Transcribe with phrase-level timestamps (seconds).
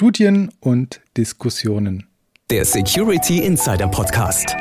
[0.00, 2.06] Studien und Diskussionen.
[2.50, 4.54] Der Security Insider Podcast.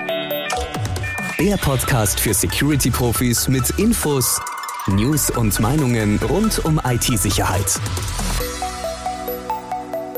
[1.39, 4.41] Der Podcast für Security-Profis mit Infos,
[4.87, 7.79] News und Meinungen rund um IT-Sicherheit.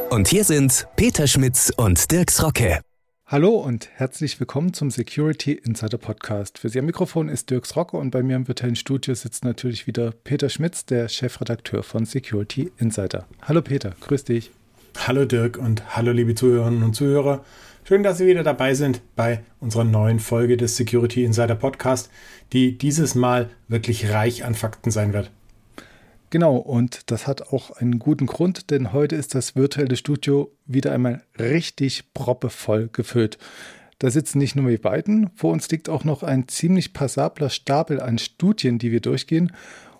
[0.09, 2.79] Und hier sind Peter Schmitz und Dirks Rocke.
[3.25, 6.59] Hallo und herzlich willkommen zum Security Insider Podcast.
[6.59, 9.85] Für Sie am Mikrofon ist Dirks Rocke und bei mir im virtuellen Studio sitzt natürlich
[9.85, 13.27] wieder Peter Schmitz, der Chefredakteur von Security Insider.
[13.41, 14.51] Hallo Peter, grüß dich.
[14.97, 17.43] Hallo Dirk und hallo liebe Zuhörerinnen und Zuhörer.
[17.83, 22.09] Schön, dass Sie wieder dabei sind bei unserer neuen Folge des Security Insider Podcast,
[22.53, 25.31] die dieses Mal wirklich reich an Fakten sein wird.
[26.29, 30.91] Genau, und das hat auch einen guten Grund, denn heute ist das virtuelle Studio wieder
[30.91, 33.39] einmal richtig proppevoll gefüllt.
[33.97, 37.99] Da sitzen nicht nur wir beiden, vor uns liegt auch noch ein ziemlich passabler Stapel
[37.99, 39.51] an Studien, die wir durchgehen,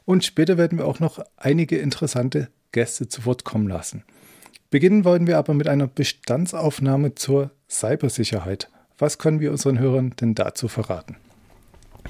[0.06, 4.04] und später werden wir auch noch einige interessante Gäste zu Wort kommen lassen.
[4.72, 8.70] Beginnen wollen wir aber mit einer Bestandsaufnahme zur Cybersicherheit.
[9.00, 11.16] Was können wir unseren Hörern denn dazu verraten?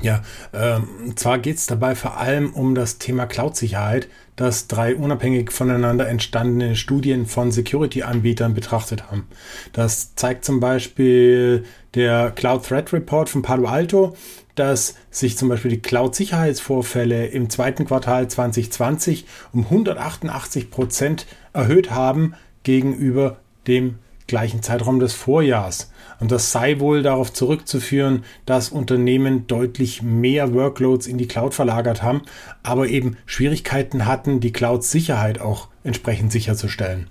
[0.02, 0.22] Ja,
[0.54, 6.08] ähm, zwar geht es dabei vor allem um das Thema Cloud-Sicherheit, das drei unabhängig voneinander
[6.08, 9.28] entstandene Studien von Security-Anbietern betrachtet haben.
[9.74, 14.16] Das zeigt zum Beispiel der Cloud Threat Report von Palo Alto,
[14.56, 22.36] dass sich zum Beispiel die Cloud-Sicherheitsvorfälle im zweiten Quartal 2020 um 188 Prozent erhöht haben
[22.70, 23.96] gegenüber dem
[24.28, 25.92] gleichen Zeitraum des Vorjahrs.
[26.20, 32.04] Und das sei wohl darauf zurückzuführen, dass Unternehmen deutlich mehr Workloads in die Cloud verlagert
[32.04, 32.22] haben,
[32.62, 37.08] aber eben Schwierigkeiten hatten, die Cloud-Sicherheit auch entsprechend sicherzustellen.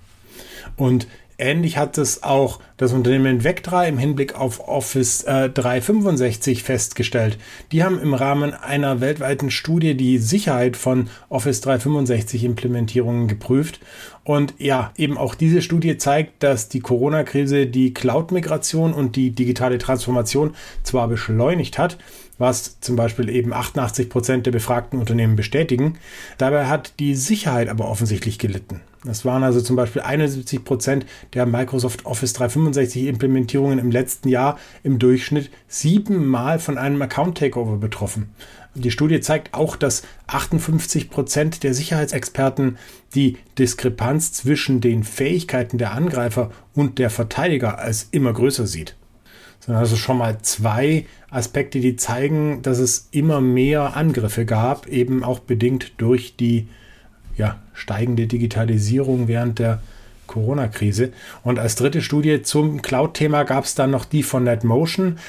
[0.77, 1.07] Und
[1.39, 7.37] Ähnlich hat es auch das Unternehmen Vectra im Hinblick auf Office äh, 365 festgestellt.
[7.71, 13.79] Die haben im Rahmen einer weltweiten Studie die Sicherheit von Office 365 Implementierungen geprüft.
[14.25, 19.77] Und ja, eben auch diese Studie zeigt, dass die Corona-Krise die Cloud-Migration und die digitale
[19.77, 21.97] Transformation zwar beschleunigt hat,
[22.39, 25.99] was zum Beispiel eben 88 Prozent der befragten Unternehmen bestätigen.
[26.39, 28.81] Dabei hat die Sicherheit aber offensichtlich gelitten.
[29.05, 34.57] Das waren also zum Beispiel 71 Prozent der Microsoft Office 365 Implementierungen im letzten Jahr
[34.83, 38.33] im Durchschnitt siebenmal von einem Account Takeover betroffen.
[38.75, 42.77] Die Studie zeigt auch, dass 58 Prozent der Sicherheitsexperten
[43.15, 48.95] die Diskrepanz zwischen den Fähigkeiten der Angreifer und der Verteidiger als immer größer sieht.
[49.69, 55.23] Sind also schon mal zwei Aspekte, die zeigen, dass es immer mehr Angriffe gab, eben
[55.23, 56.67] auch bedingt durch die
[57.37, 59.83] ja, steigende Digitalisierung während der
[60.25, 61.11] Corona-Krise.
[61.43, 65.19] Und als dritte Studie zum Cloud-Thema gab es dann noch die von NetMotion.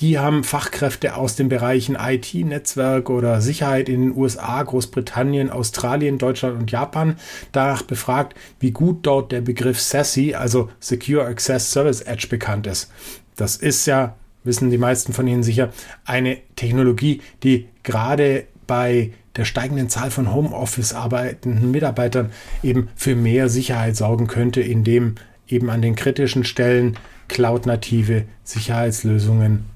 [0.00, 6.18] Die haben Fachkräfte aus den Bereichen IT, Netzwerk oder Sicherheit in den USA, Großbritannien, Australien,
[6.18, 7.16] Deutschland und Japan
[7.52, 12.90] danach befragt, wie gut dort der Begriff SASE, also Secure Access Service Edge, bekannt ist.
[13.36, 15.70] Das ist ja, wissen die meisten von Ihnen sicher,
[16.04, 22.32] eine Technologie, die gerade bei der steigenden Zahl von Homeoffice arbeitenden Mitarbeitern
[22.62, 25.16] eben für mehr Sicherheit sorgen könnte, indem
[25.46, 26.96] eben an den kritischen Stellen
[27.28, 29.66] cloud-native Sicherheitslösungen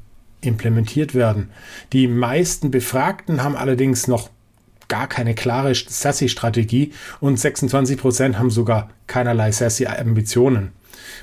[0.40, 1.50] implementiert werden.
[1.92, 4.30] Die meisten Befragten haben allerdings noch
[4.88, 10.72] gar keine klare SASE-Strategie und 26 Prozent haben sogar keinerlei SASE-Ambitionen.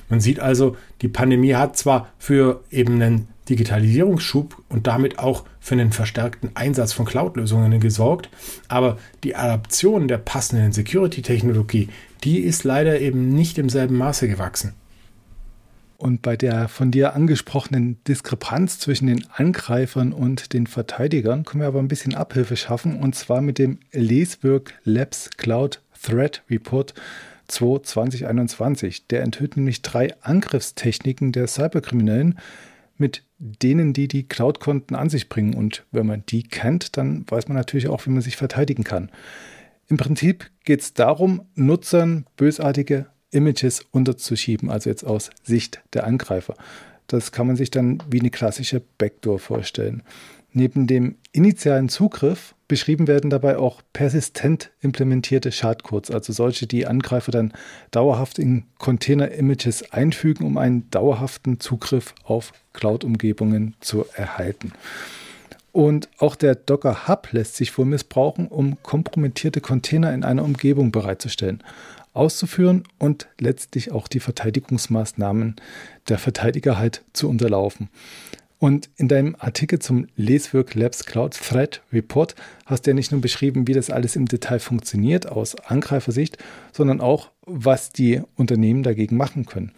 [0.10, 5.76] Man sieht also, die Pandemie hat zwar für eben einen Digitalisierungsschub und damit auch für
[5.76, 8.30] einen verstärkten Einsatz von Cloud-Lösungen gesorgt.
[8.68, 11.90] Aber die Adaption der passenden Security-Technologie,
[12.24, 14.74] die ist leider eben nicht im selben Maße gewachsen.
[15.98, 21.68] Und bei der von dir angesprochenen Diskrepanz zwischen den Angreifern und den Verteidigern können wir
[21.68, 26.94] aber ein bisschen Abhilfe schaffen und zwar mit dem Leswork Labs Cloud Threat Report
[27.48, 29.08] 2 2021.
[29.08, 32.40] Der enthüllt nämlich drei Angriffstechniken der Cyberkriminellen,
[32.98, 35.54] mit denen die die Cloud-Konten an sich bringen.
[35.54, 39.12] Und wenn man die kennt, dann weiß man natürlich auch, wie man sich verteidigen kann.
[39.88, 46.56] Im Prinzip geht es darum, Nutzern bösartige Images unterzuschieben, also jetzt aus Sicht der Angreifer.
[47.08, 50.04] Das kann man sich dann wie eine klassische Backdoor vorstellen.
[50.52, 57.32] Neben dem initialen Zugriff beschrieben werden dabei auch persistent implementierte Schadcodes, also solche, die Angreifer
[57.32, 57.54] dann
[57.92, 64.74] dauerhaft in Container-Images einfügen, um einen dauerhaften Zugriff auf Cloud-Umgebungen zu erhalten.
[65.72, 70.92] Und auch der Docker Hub lässt sich wohl missbrauchen, um kompromittierte Container in einer Umgebung
[70.92, 71.64] bereitzustellen,
[72.14, 75.56] auszuführen und letztlich auch die Verteidigungsmaßnahmen
[76.10, 77.90] der Verteidiger halt zu unterlaufen.
[78.60, 83.22] Und in deinem Artikel zum Leswork Labs Cloud Threat Report hast du ja nicht nur
[83.22, 86.38] beschrieben, wie das alles im Detail funktioniert aus Angreifersicht,
[86.72, 89.74] sondern auch, was die Unternehmen dagegen machen können.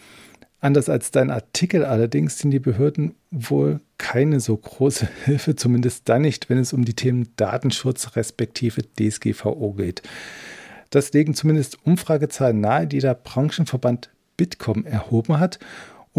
[0.62, 6.22] Anders als dein Artikel allerdings sind die Behörden wohl keine so große Hilfe, zumindest dann
[6.22, 10.02] nicht, wenn es um die Themen Datenschutz respektive DSGVO geht.
[10.90, 15.60] Das legen zumindest Umfragezahlen nahe, die der Branchenverband Bitkom erhoben hat.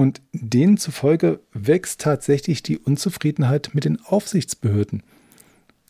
[0.01, 5.03] Und denen zufolge wächst tatsächlich die Unzufriedenheit mit den Aufsichtsbehörden.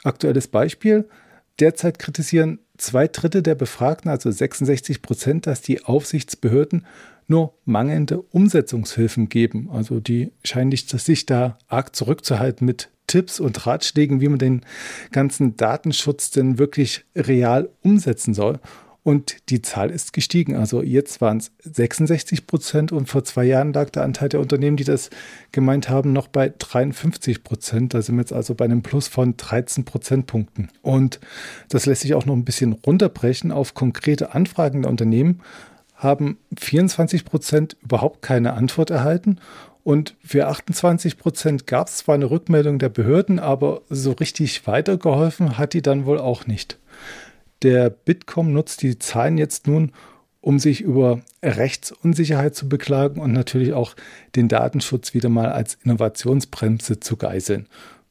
[0.03, 1.09] Aktuelles Beispiel.
[1.61, 6.87] Derzeit kritisieren zwei Drittel der Befragten, also 66 Prozent, dass die Aufsichtsbehörden
[7.29, 9.71] nur mangelnde Umsetzungshilfen geben.
[9.71, 14.63] Also die scheinen sich da arg zurückzuhalten mit Tipps und Ratschlägen, wie man den
[15.13, 18.59] ganzen Datenschutz denn wirklich real umsetzen soll.
[19.11, 20.55] Und die Zahl ist gestiegen.
[20.55, 24.77] Also jetzt waren es 66 Prozent und vor zwei Jahren lag der Anteil der Unternehmen,
[24.77, 25.11] die das
[25.51, 27.93] gemeint haben, noch bei 53 Prozent.
[27.93, 30.71] Da sind wir jetzt also bei einem Plus von 13 Prozentpunkten.
[30.81, 31.19] Und
[31.71, 35.41] das lässt sich auch noch ein bisschen runterbrechen auf konkrete Anfragen der Unternehmen
[35.97, 39.39] haben 24 Prozent überhaupt keine Antwort erhalten
[39.83, 45.59] und für 28 Prozent gab es zwar eine Rückmeldung der Behörden, aber so richtig weitergeholfen
[45.59, 46.79] hat die dann wohl auch nicht.
[47.63, 49.93] Der Bitkom nutzt die Zahlen jetzt nun,
[50.41, 53.95] um sich über Rechtsunsicherheit zu beklagen und natürlich auch
[54.37, 57.67] den Datenschutz wieder mal als Innovationsbremse zu geißeln.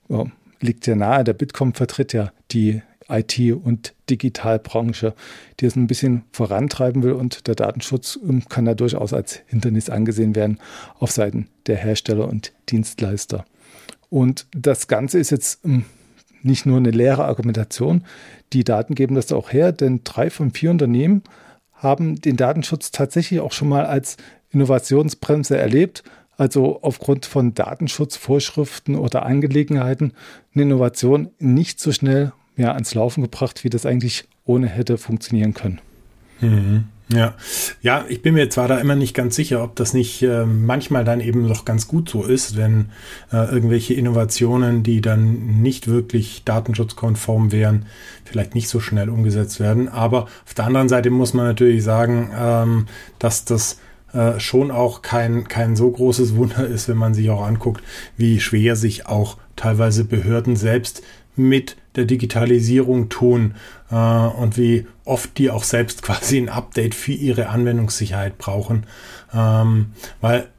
[0.09, 0.25] Ja,
[0.59, 5.15] liegt ja nahe, der Bitkom vertritt ja die IT- und Digitalbranche,
[5.59, 9.89] die es ein bisschen vorantreiben will und der Datenschutz ähm, kann da durchaus als Hindernis
[9.89, 10.59] angesehen werden
[10.99, 13.45] auf Seiten der Hersteller und Dienstleister.
[14.09, 15.85] Und das Ganze ist jetzt ähm,
[16.41, 18.03] nicht nur eine leere Argumentation,
[18.53, 21.23] die Daten geben das auch her, denn drei von vier Unternehmen
[21.73, 24.17] haben den Datenschutz tatsächlich auch schon mal als
[24.51, 26.03] Innovationsbremse erlebt,
[26.37, 30.13] also aufgrund von Datenschutzvorschriften oder Angelegenheiten
[30.53, 35.53] eine Innovation nicht so schnell ja, ans Laufen gebracht, wie das eigentlich ohne hätte funktionieren
[35.53, 35.79] können.
[36.41, 36.85] Mhm.
[37.11, 37.33] Ja,
[37.81, 41.03] ja, ich bin mir zwar da immer nicht ganz sicher, ob das nicht äh, manchmal
[41.03, 42.91] dann eben noch ganz gut so ist, wenn
[43.31, 47.87] äh, irgendwelche Innovationen, die dann nicht wirklich datenschutzkonform wären,
[48.25, 49.89] vielleicht nicht so schnell umgesetzt werden.
[49.89, 52.85] Aber auf der anderen Seite muss man natürlich sagen, ähm,
[53.17, 53.79] dass das
[54.13, 57.83] äh, schon auch kein, kein so großes Wunder ist, wenn man sich auch anguckt,
[58.17, 61.01] wie schwer sich auch teilweise Behörden selbst
[61.39, 63.55] mit der Digitalisierung tun
[63.89, 68.85] äh, und wie oft die auch selbst quasi ein Update für ihre Anwendungssicherheit brauchen.
[69.33, 70.49] Ähm, weil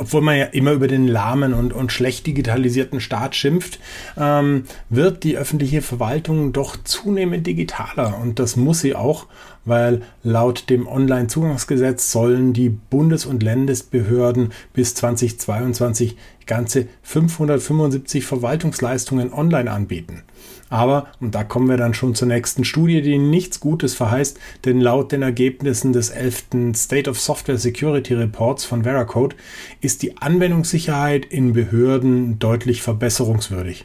[0.00, 3.78] obwohl man ja immer über den lahmen und, und schlecht digitalisierten Staat schimpft,
[4.18, 8.18] ähm, wird die öffentliche Verwaltung doch zunehmend digitaler.
[8.18, 9.26] Und das muss sie auch,
[9.66, 16.16] weil laut dem Onlinezugangsgesetz sollen die Bundes- und Landesbehörden bis 2022
[16.46, 20.22] ganze 575 Verwaltungsleistungen online anbieten.
[20.70, 24.80] Aber, und da kommen wir dann schon zur nächsten Studie, die nichts Gutes verheißt, denn
[24.80, 26.74] laut den Ergebnissen des 11.
[26.74, 29.36] State of Software Security Reports von Veracode
[29.80, 33.84] ist die Anwendungssicherheit in Behörden deutlich verbesserungswürdig.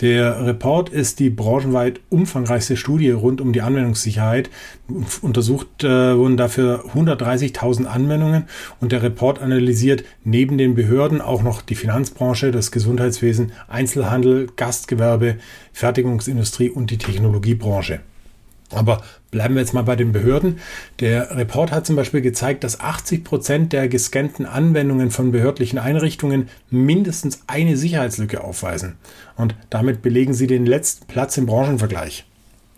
[0.00, 4.48] Der Report ist die branchenweit umfangreichste Studie rund um die Anwendungssicherheit.
[5.20, 8.44] Untersucht äh, wurden dafür 130.000 Anwendungen
[8.80, 15.36] und der Report analysiert neben den Behörden auch noch die Finanzbranche, das Gesundheitswesen, Einzelhandel, Gastgewerbe,
[15.74, 18.00] Fertigungsindustrie und die Technologiebranche.
[18.72, 20.60] Aber bleiben wir jetzt mal bei den Behörden.
[21.00, 26.48] Der Report hat zum Beispiel gezeigt, dass 80 Prozent der gescannten Anwendungen von behördlichen Einrichtungen
[26.70, 28.96] mindestens eine Sicherheitslücke aufweisen.
[29.36, 32.24] Und damit belegen sie den letzten Platz im Branchenvergleich.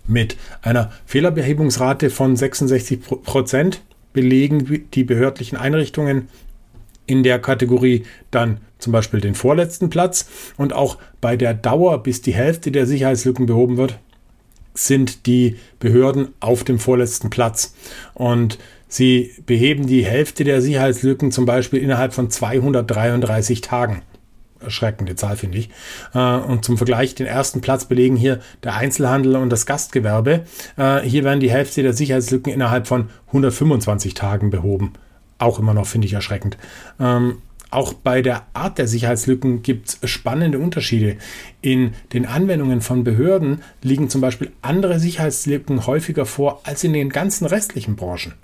[0.06, 3.82] Mit einer Fehlerbehebungsrate von 66 Prozent
[4.12, 6.28] belegen die behördlichen Einrichtungen
[7.06, 12.22] in der Kategorie dann zum Beispiel den vorletzten Platz und auch bei der Dauer, bis
[12.22, 13.98] die Hälfte der Sicherheitslücken behoben wird,
[14.74, 17.74] sind die Behörden auf dem vorletzten Platz.
[18.14, 24.02] Und sie beheben die Hälfte der Sicherheitslücken zum Beispiel innerhalb von 233 Tagen.
[24.60, 25.70] Erschreckende Zahl, finde ich.
[26.14, 30.44] Äh, und zum Vergleich, den ersten Platz belegen hier der Einzelhandel und das Gastgewerbe.
[30.76, 34.92] Äh, hier werden die Hälfte der Sicherheitslücken innerhalb von 125 Tagen behoben.
[35.38, 36.56] Auch immer noch, finde ich, erschreckend.
[37.72, 41.16] Auch bei der Art der Sicherheitslücken gibt es spannende Unterschiede.
[41.62, 47.08] In den Anwendungen von Behörden liegen zum Beispiel andere Sicherheitslücken häufiger vor als in den
[47.08, 48.34] ganzen restlichen Branchen.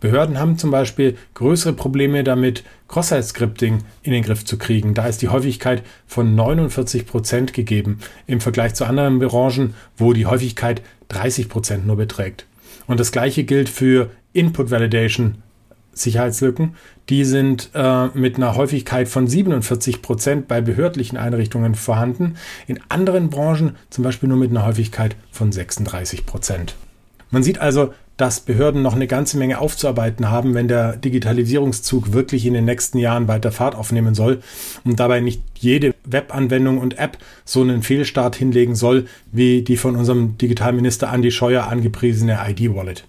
[0.00, 4.94] Behörden haben zum Beispiel größere Probleme damit, Cross-Site-Scripting in den Griff zu kriegen.
[4.94, 10.24] Da ist die Häufigkeit von 49 Prozent gegeben im Vergleich zu anderen Branchen, wo die
[10.24, 12.46] Häufigkeit 30 Prozent nur beträgt.
[12.86, 15.42] Und das gleiche gilt für Input Validation
[15.92, 16.74] Sicherheitslücken.
[17.08, 22.36] Die sind äh, mit einer Häufigkeit von 47 Prozent bei behördlichen Einrichtungen vorhanden.
[22.66, 26.76] In anderen Branchen zum Beispiel nur mit einer Häufigkeit von 36 Prozent.
[27.30, 32.44] Man sieht also, dass Behörden noch eine ganze Menge aufzuarbeiten haben, wenn der Digitalisierungszug wirklich
[32.44, 34.42] in den nächsten Jahren weiter Fahrt aufnehmen soll
[34.84, 37.16] und dabei nicht jede Webanwendung und App
[37.46, 43.04] so einen Fehlstart hinlegen soll, wie die von unserem Digitalminister Andy Scheuer angepriesene ID-Wallet.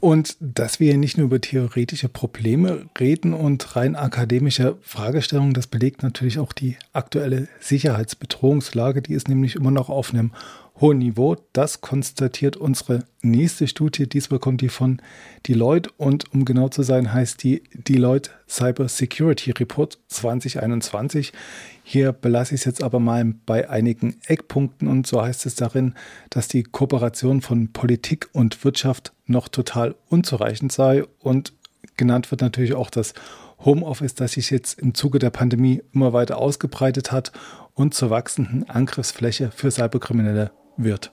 [0.00, 6.04] Und dass wir nicht nur über theoretische Probleme reden und rein akademische Fragestellungen, das belegt
[6.04, 9.02] natürlich auch die aktuelle Sicherheitsbedrohungslage.
[9.02, 10.32] Die ist nämlich immer noch auf einem
[10.80, 11.36] hohen Niveau.
[11.52, 14.08] Das konstatiert unsere nächste Studie.
[14.08, 15.00] Diesmal kommt die von
[15.46, 21.32] Deloitte und um genau zu sein, heißt die Deloitte Cyber Security Report 2021.
[21.82, 25.94] Hier belasse ich es jetzt aber mal bei einigen Eckpunkten und so heißt es darin,
[26.30, 31.52] dass die Kooperation von Politik und Wirtschaft noch total unzureichend sei und
[31.96, 33.14] genannt wird natürlich auch das
[33.64, 37.32] Homeoffice, das sich jetzt im Zuge der Pandemie immer weiter ausgebreitet hat
[37.74, 41.12] und zur wachsenden Angriffsfläche für Cyberkriminelle wird.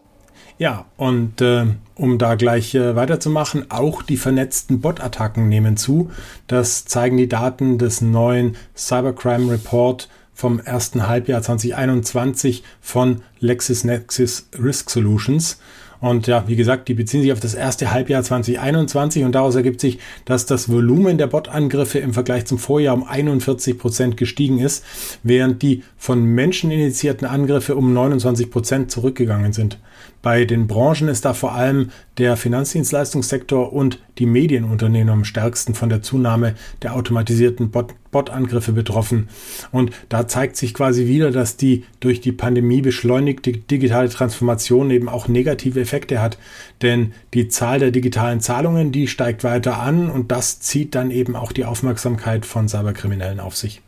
[0.58, 6.12] Ja, und äh, um da gleich äh, weiterzumachen, auch die vernetzten Bot-Attacken nehmen zu.
[6.48, 14.90] Das zeigen die Daten des neuen Cybercrime Report vom ersten Halbjahr 2021 von LexisNexis Risk
[14.90, 15.60] Solutions.
[16.02, 19.82] Und ja, wie gesagt, die beziehen sich auf das erste Halbjahr 2021 und daraus ergibt
[19.82, 24.84] sich, dass das Volumen der Bot-Angriffe im Vergleich zum Vorjahr um 41 Prozent gestiegen ist,
[25.24, 29.80] während die von Menschen initiierten Angriffe um 29 Prozent zurückgegangen sind.
[30.26, 35.88] Bei den Branchen ist da vor allem der Finanzdienstleistungssektor und die Medienunternehmen am stärksten von
[35.90, 39.30] der Zunahme der automatisierten Bot-Angriffe betroffen.
[39.72, 45.10] Und da zeigt sich quasi wieder, dass die durch die Pandemie beschleunigte digitale Transformation eben
[45.10, 46.40] auch negative Effekte hat.
[46.82, 51.36] Denn die Zahl der digitalen Zahlungen, die steigt weiter an und das zieht dann eben
[51.36, 53.84] auch die Aufmerksamkeit von Cyberkriminellen auf sich.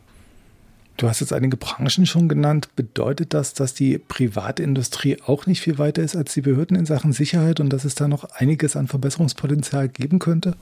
[0.98, 2.70] Du hast jetzt einige Branchen schon genannt.
[2.74, 7.12] Bedeutet das, dass die Privatindustrie auch nicht viel weiter ist als die Behörden in Sachen
[7.12, 10.56] Sicherheit und dass es da noch einiges an Verbesserungspotenzial geben könnte?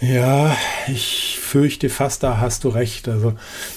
[0.00, 0.56] Ja,
[0.88, 3.10] ich fürchte fast, da hast du recht.
[3.10, 3.34] Also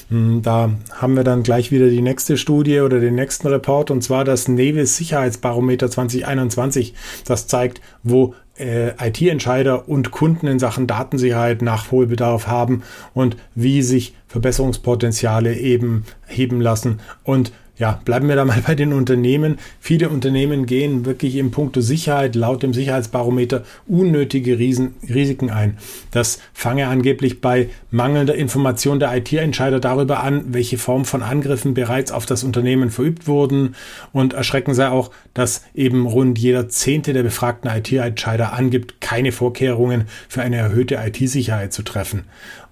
[0.10, 4.02] hm, da haben wir dann gleich wieder die nächste Studie oder den nächsten Report und
[4.02, 6.94] zwar das Nevis Sicherheitsbarometer 2021.
[7.26, 14.16] Das zeigt, wo äh, IT-Entscheider und Kunden in Sachen Datensicherheit Nachholbedarf haben und wie sich
[14.30, 17.02] Verbesserungspotenziale eben heben lassen.
[17.26, 19.58] Und ja, bleiben wir da mal bei den Unternehmen.
[19.80, 25.78] Viele Unternehmen gehen wirklich im Punkto Sicherheit laut dem Sicherheitsbarometer unnötige Riesen, Risiken ein.
[26.12, 32.12] Das fange angeblich bei mangelnder Information der IT-Entscheider darüber an, welche Form von Angriffen bereits
[32.12, 33.76] auf das Unternehmen verübt wurden.
[34.14, 40.06] Und erschrecken sei auch, dass eben rund jeder Zehnte der befragten IT-Entscheider angibt, keine Vorkehrungen
[40.30, 42.24] für eine erhöhte IT-Sicherheit zu treffen.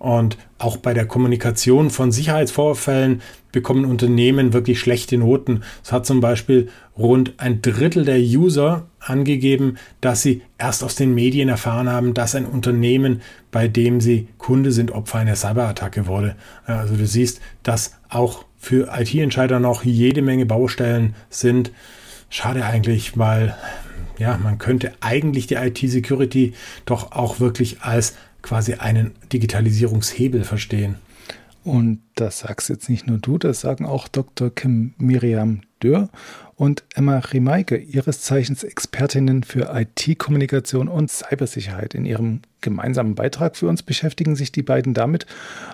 [0.03, 3.21] Und auch bei der Kommunikation von Sicherheitsvorfällen
[3.53, 5.63] bekommen Unternehmen wirklich schlechte Noten.
[5.81, 6.67] Es hat zum Beispiel
[6.97, 12.35] rund ein Drittel der User angegeben, dass sie erst aus den Medien erfahren haben, dass
[12.35, 16.35] ein Unternehmen, bei dem sie Kunde sind, Opfer einer Cyberattacke wurde.
[16.65, 21.71] Also du siehst, dass auch für IT-Entscheider noch jede Menge Baustellen sind.
[22.29, 23.55] Schade eigentlich, weil
[24.19, 26.55] ja, man könnte eigentlich die IT-Security
[26.85, 30.97] doch auch wirklich als quasi einen Digitalisierungshebel verstehen.
[31.63, 34.53] Und das sagst jetzt nicht nur du, das sagen auch Dr.
[34.53, 36.09] Kim Miriam Dürr
[36.55, 41.95] und Emma Rimaike, ihres Zeichens Expertinnen für IT-Kommunikation und Cybersicherheit.
[41.95, 45.25] In ihrem gemeinsamen Beitrag für uns beschäftigen sich die beiden damit,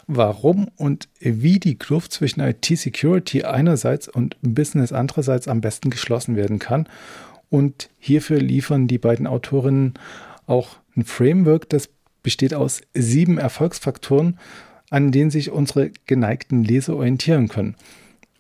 [0.06, 6.60] warum und wie die Kluft zwischen IT-Security einerseits und Business andererseits am besten geschlossen werden
[6.60, 6.88] kann.
[7.50, 9.96] Und hierfür liefern die beiden Autorinnen
[10.46, 11.90] auch ein Framework, das
[12.24, 14.40] besteht aus sieben Erfolgsfaktoren,
[14.90, 17.76] an denen sich unsere geneigten Leser orientieren können.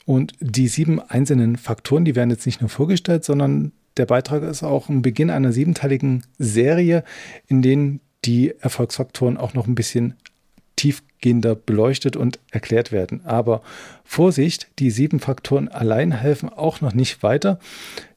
[0.05, 4.63] Und die sieben einzelnen Faktoren, die werden jetzt nicht nur vorgestellt, sondern der Beitrag ist
[4.63, 7.03] auch ein Beginn einer siebenteiligen Serie,
[7.48, 10.15] in denen die Erfolgsfaktoren auch noch ein bisschen
[10.79, 13.25] tiefgehender beleuchtet und erklärt werden.
[13.25, 13.62] Aber
[14.05, 17.59] Vorsicht, die sieben Faktoren allein helfen auch noch nicht weiter,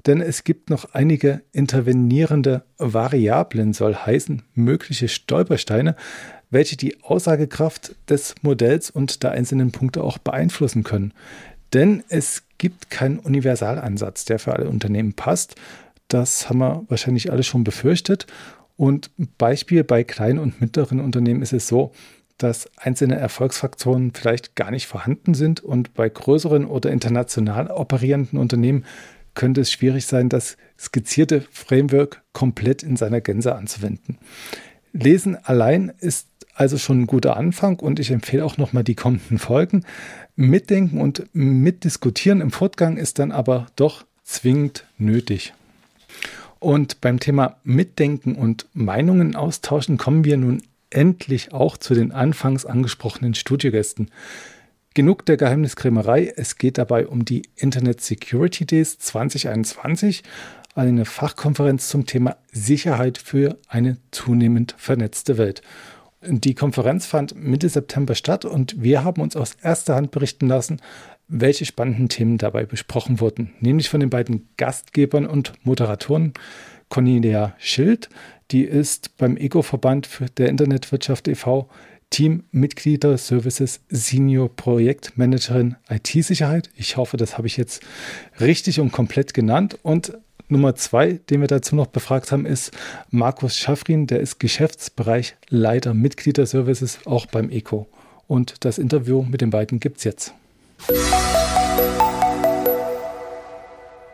[0.06, 5.96] denn es gibt noch einige intervenierende Variablen, soll heißen mögliche Stolpersteine,
[6.50, 11.14] welche die Aussagekraft des Modells und der einzelnen Punkte auch beeinflussen können.
[11.72, 15.56] Denn es gibt keinen Universalansatz, der für alle Unternehmen passt.
[16.06, 18.26] Das haben wir wahrscheinlich alle schon befürchtet.
[18.76, 21.92] Und Beispiel bei kleinen und mittleren Unternehmen ist es so,
[22.38, 28.84] dass einzelne Erfolgsfaktoren vielleicht gar nicht vorhanden sind und bei größeren oder international operierenden Unternehmen
[29.34, 34.18] könnte es schwierig sein, das skizzierte Framework komplett in seiner Gänze anzuwenden.
[34.92, 39.38] Lesen allein ist also schon ein guter Anfang und ich empfehle auch nochmal die kommenden
[39.38, 39.84] Folgen.
[40.36, 45.54] Mitdenken und mitdiskutieren im Fortgang ist dann aber doch zwingend nötig.
[46.58, 50.62] Und beim Thema Mitdenken und Meinungen austauschen kommen wir nun
[50.92, 54.10] endlich auch zu den anfangs angesprochenen Studiogästen.
[54.94, 60.22] Genug der Geheimniskrämerei, es geht dabei um die Internet Security Days 2021,
[60.74, 65.62] eine Fachkonferenz zum Thema Sicherheit für eine zunehmend vernetzte Welt.
[66.24, 70.80] Die Konferenz fand Mitte September statt und wir haben uns aus erster Hand berichten lassen,
[71.26, 76.34] welche spannenden Themen dabei besprochen wurden, nämlich von den beiden Gastgebern und Moderatoren
[76.92, 78.10] Cornelia Schild,
[78.50, 81.70] die ist beim Eco-Verband der Internetwirtschaft e.V.
[82.10, 86.68] Teammitglieder Services Senior Projektmanagerin IT-Sicherheit.
[86.76, 87.82] Ich hoffe, das habe ich jetzt
[88.40, 89.78] richtig und komplett genannt.
[89.82, 90.18] Und
[90.48, 92.72] Nummer zwei, den wir dazu noch befragt haben, ist
[93.08, 97.86] Markus Schaffrin, der ist Geschäftsbereichleiter Mitgliederservices auch beim ECO.
[98.26, 100.34] Und das Interview mit den beiden gibt es jetzt.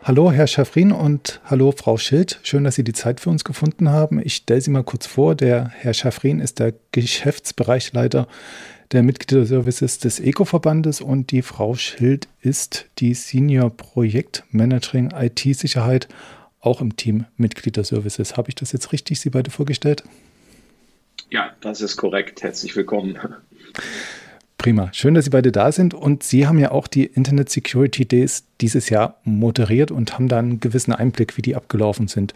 [0.09, 2.39] Hallo, Herr Schaffrin und hallo, Frau Schild.
[2.41, 4.19] Schön, dass Sie die Zeit für uns gefunden haben.
[4.19, 5.35] Ich stelle Sie mal kurz vor.
[5.35, 8.27] Der Herr Schaffrin ist der Geschäftsbereichleiter
[8.91, 16.07] der Mitgliederservices des ECO-Verbandes und die Frau Schild ist die Senior Projektmanagerin IT-Sicherheit,
[16.59, 18.35] auch im Team Mitgliederservices.
[18.35, 20.03] Habe ich das jetzt richtig Sie beide vorgestellt?
[21.29, 22.41] Ja, das ist korrekt.
[22.41, 23.19] Herzlich willkommen.
[24.59, 24.89] Prima.
[24.91, 25.93] Schön, dass Sie beide da sind.
[25.93, 30.37] Und Sie haben ja auch die Internet Security Days dieses Jahr moderiert und haben da
[30.37, 32.33] einen gewissen Einblick, wie die abgelaufen sind.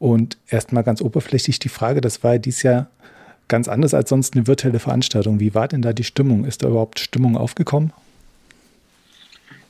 [0.00, 2.88] Und erstmal ganz oberflächlich die Frage, das war ja dieses Jahr
[3.46, 5.38] ganz anders als sonst eine virtuelle Veranstaltung.
[5.38, 6.44] Wie war denn da die Stimmung?
[6.44, 7.92] Ist da überhaupt Stimmung aufgekommen?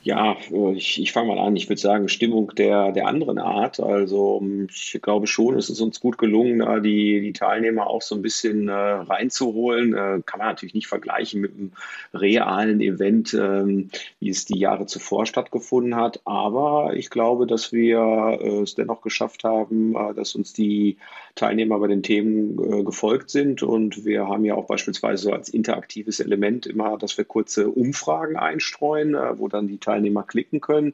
[0.05, 0.37] Ja,
[0.75, 1.55] ich, ich fange mal an.
[1.55, 3.79] Ich würde sagen, Stimmung der, der anderen Art.
[3.79, 8.13] Also ich glaube schon, es ist uns gut gelungen, da die, die Teilnehmer auch so
[8.13, 9.95] ein bisschen äh, reinzuholen.
[9.95, 11.71] Äh, kann man natürlich nicht vergleichen mit einem
[12.13, 16.21] realen Event, ähm, wie es die Jahre zuvor stattgefunden hat.
[16.23, 20.97] Aber ich glaube, dass wir äh, es dennoch geschafft haben, äh, dass uns die
[21.35, 23.61] Teilnehmer bei den Themen äh, gefolgt sind.
[23.61, 29.15] Und wir haben ja auch beispielsweise als interaktives Element immer, dass wir kurze Umfragen einstreuen,
[29.15, 30.93] äh, wo dann die Teilnehmer klicken können.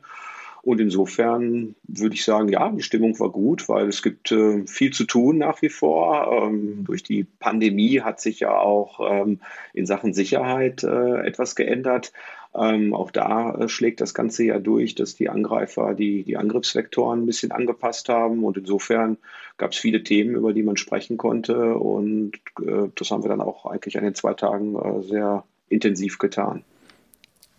[0.63, 4.91] Und insofern würde ich sagen, ja, die Stimmung war gut, weil es gibt äh, viel
[4.91, 6.31] zu tun nach wie vor.
[6.31, 9.39] Ähm, durch die Pandemie hat sich ja auch ähm,
[9.73, 12.13] in Sachen Sicherheit äh, etwas geändert.
[12.53, 17.23] Ähm, auch da äh, schlägt das Ganze ja durch, dass die Angreifer die, die Angriffsvektoren
[17.23, 18.43] ein bisschen angepasst haben.
[18.43, 19.17] Und insofern
[19.57, 21.75] gab es viele Themen, über die man sprechen konnte.
[21.75, 26.17] Und äh, das haben wir dann auch eigentlich an den zwei Tagen äh, sehr intensiv
[26.19, 26.63] getan.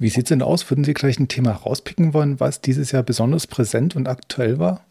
[0.02, 0.68] Wie sieht es denn aus?
[0.68, 4.84] Würden Sie gleich ein Thema rauspicken wollen, was dieses Jahr besonders präsent und aktuell war?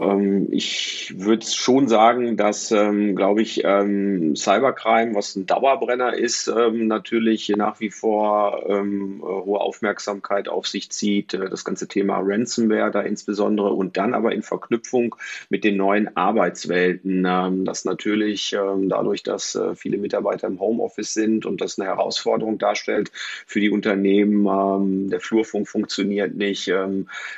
[0.00, 6.48] Ähm, ich würde schon sagen, dass, ähm, glaube ich, ähm, Cybercrime, was ein Dauerbrenner ist,
[6.48, 11.34] ähm, natürlich nach wie vor ähm, hohe Aufmerksamkeit auf sich zieht.
[11.34, 15.16] Äh, das ganze Thema Ransomware da insbesondere und dann aber in Verknüpfung
[15.48, 18.56] mit den neuen Arbeitswelten, ähm, das natürlich
[18.88, 23.10] dadurch, dass äh, viele Mitarbeiter im Homeoffice sind und das eine Herausforderung darstellt
[23.46, 25.08] für die Unternehmen.
[25.10, 26.70] der Flurfunk funktioniert nicht.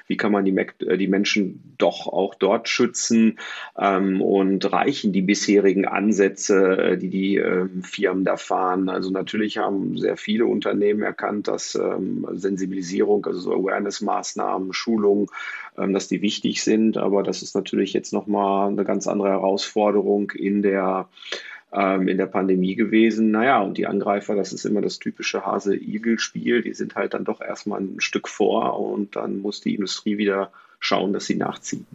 [0.06, 3.38] wie kann man die, äh, die Menschen doch auch dort dort schützen
[3.78, 8.88] ähm, und reichen die bisherigen Ansätze, äh, die die ähm, Firmen da fahren.
[8.88, 15.28] Also natürlich haben sehr viele Unternehmen erkannt, dass ähm, Sensibilisierung, also so Awareness-Maßnahmen, Schulungen,
[15.78, 16.96] ähm, dass die wichtig sind.
[16.96, 21.08] Aber das ist natürlich jetzt nochmal eine ganz andere Herausforderung in der
[21.72, 23.30] ähm, in der Pandemie gewesen.
[23.30, 27.40] Naja, und die Angreifer, das ist immer das typische Hase-Igel-Spiel, die sind halt dann doch
[27.40, 31.86] erstmal ein Stück vor und dann muss die Industrie wieder schauen, dass sie nachziehen.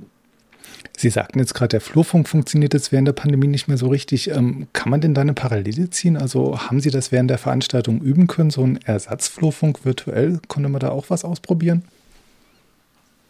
[0.97, 4.29] Sie sagten jetzt gerade, der Flurfunk funktioniert jetzt während der Pandemie nicht mehr so richtig.
[4.31, 6.17] Ähm, kann man denn da eine Parallele ziehen?
[6.17, 10.39] Also haben Sie das während der Veranstaltung üben können, so ein Ersatzflurfunk virtuell?
[10.47, 11.83] Konnte man da auch was ausprobieren?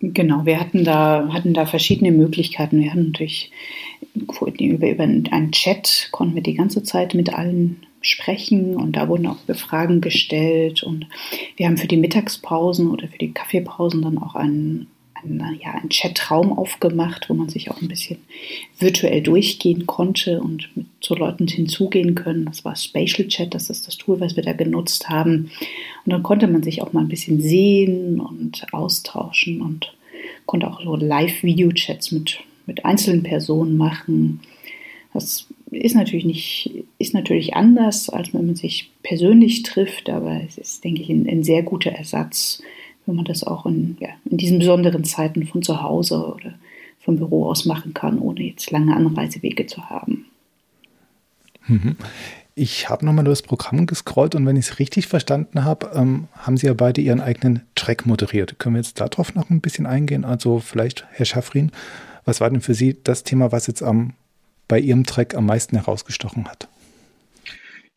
[0.02, 2.82] Genau, wir hatten da, hatten da verschiedene Möglichkeiten.
[2.82, 3.52] Wir hatten natürlich
[4.14, 9.26] über, über einen Chat, konnten wir die ganze Zeit mit allen sprechen und da wurden
[9.26, 11.08] auch Fragen gestellt und
[11.58, 14.88] wir haben für die Mittagspausen oder für die Kaffeepausen dann auch einen
[15.26, 18.18] ein, ja, ein Chatraum aufgemacht, wo man sich auch ein bisschen
[18.80, 22.46] virtuell durchgehen konnte und mit zu Leuten hinzugehen können.
[22.46, 25.52] Das war Spatial Chat, das ist das Tool, was wir da genutzt haben.
[26.06, 29.94] Und dann konnte man sich auch mal ein bisschen sehen und austauschen und
[30.46, 34.42] konnte auch so Live-Video-Chats mit, mit einzelnen Personen machen.
[35.14, 40.58] Das ist natürlich nicht, ist natürlich anders, als wenn man sich persönlich trifft, aber es
[40.58, 42.62] ist, denke ich, ein, ein sehr guter Ersatz
[43.06, 46.54] wenn man das auch in, ja, in diesen besonderen Zeiten von zu Hause oder
[47.00, 50.26] vom Büro aus machen kann, ohne jetzt lange Anreisewege zu haben.
[51.68, 51.96] Mhm.
[52.56, 56.58] Ich habe nochmal das Programm gescrollt und wenn ich es richtig verstanden habe, ähm, haben
[56.58, 58.58] Sie ja beide Ihren eigenen Track moderiert.
[58.60, 60.24] Können wir jetzt darauf noch ein bisschen eingehen?
[60.24, 61.72] Also vielleicht, Herr Schaffrin,
[62.24, 64.14] was war denn für Sie das Thema, was jetzt am,
[64.68, 66.70] bei Ihrem Track am meisten herausgestochen hat?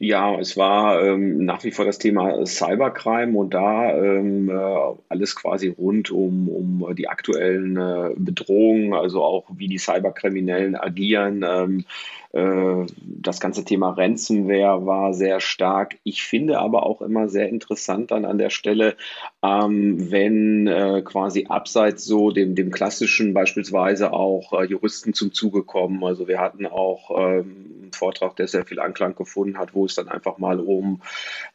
[0.01, 5.35] Ja, es war ähm, nach wie vor das Thema Cybercrime und da ähm, äh, alles
[5.35, 11.45] quasi rund um, um die aktuellen äh, Bedrohungen, also auch wie die Cyberkriminellen agieren.
[11.45, 11.85] Ähm,
[12.33, 15.97] äh, das ganze Thema Ransomware war sehr stark.
[16.05, 18.97] Ich finde aber auch immer sehr interessant dann an der Stelle,
[19.43, 25.65] ähm, wenn äh, quasi abseits so dem, dem klassischen beispielsweise auch äh, Juristen zum Zuge
[25.65, 26.05] kommen.
[26.05, 30.09] Also wir hatten auch ähm, Vortrag, der sehr viel Anklang gefunden hat, wo es dann
[30.09, 31.03] einfach mal um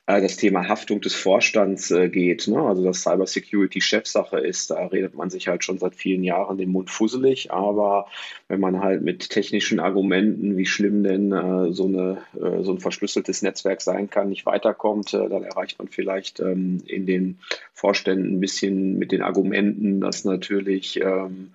[0.05, 2.47] äh, das Thema Haftung des Vorstands äh, geht.
[2.47, 2.59] Ne?
[2.59, 6.69] Also dass Cybersecurity Chefsache ist, da redet man sich halt schon seit vielen Jahren den
[6.69, 7.51] Mund fusselig.
[7.51, 8.07] Aber
[8.47, 12.79] wenn man halt mit technischen Argumenten, wie schlimm denn äh, so, eine, äh, so ein
[12.79, 17.39] verschlüsseltes Netzwerk sein kann, nicht weiterkommt, äh, dann erreicht man vielleicht ähm, in den
[17.73, 21.51] Vorständen ein bisschen mit den Argumenten, dass natürlich ähm,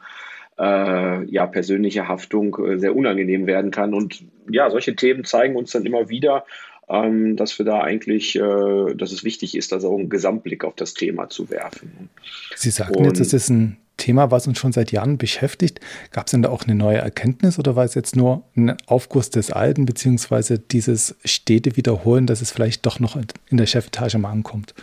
[0.58, 3.94] äh, ja, persönliche Haftung äh, sehr unangenehm werden kann.
[3.94, 6.44] Und ja, solche Themen zeigen uns dann immer wieder,
[6.88, 10.74] ähm, dass wir da eigentlich, äh, dass es wichtig ist, also auch einen Gesamtblick auf
[10.74, 12.08] das Thema zu werfen.
[12.56, 15.80] Sie sagten Und, jetzt, es ist ein Thema, was uns schon seit Jahren beschäftigt.
[16.12, 19.30] Gab es denn da auch eine neue Erkenntnis oder war es jetzt nur ein Aufguss
[19.30, 23.18] des Alten, beziehungsweise dieses stete Wiederholen, dass es vielleicht doch noch
[23.50, 24.74] in der Chefetage mal ankommt?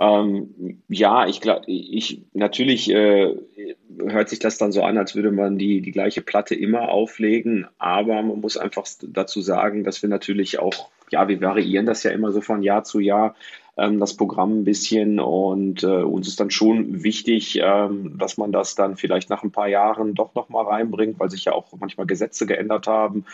[0.00, 3.36] Ähm, ja, ich glaube, ich natürlich äh,
[3.98, 7.66] hört sich das dann so an, als würde man die, die gleiche Platte immer auflegen,
[7.76, 12.12] aber man muss einfach dazu sagen, dass wir natürlich auch, ja, wir variieren das ja
[12.12, 13.34] immer so von Jahr zu Jahr
[13.80, 18.74] das Programm ein bisschen und äh, uns ist dann schon wichtig, ähm, dass man das
[18.74, 22.46] dann vielleicht nach ein paar Jahren doch nochmal reinbringt, weil sich ja auch manchmal Gesetze
[22.46, 23.24] geändert haben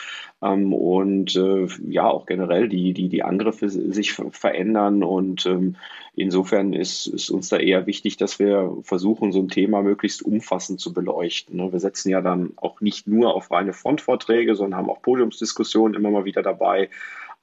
[0.43, 5.77] ähm, und äh, ja auch generell die, die, die Angriffe sich verändern und ähm,
[6.15, 10.81] insofern ist, ist uns da eher wichtig, dass wir versuchen, so ein Thema möglichst umfassend
[10.81, 11.57] zu beleuchten.
[11.57, 11.73] Ne?
[11.73, 16.11] Wir setzen ja dann auch nicht nur auf reine Frontvorträge, sondern haben auch Podiumsdiskussionen immer
[16.11, 16.89] mal wieder dabei